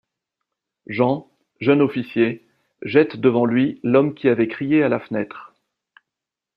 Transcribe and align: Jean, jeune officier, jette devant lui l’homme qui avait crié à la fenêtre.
Jean, 0.87 1.29
jeune 1.59 1.79
officier, 1.83 2.47
jette 2.81 3.17
devant 3.17 3.45
lui 3.45 3.79
l’homme 3.83 4.15
qui 4.15 4.29
avait 4.29 4.47
crié 4.47 4.81
à 4.81 4.89
la 4.89 4.99
fenêtre. 4.99 5.53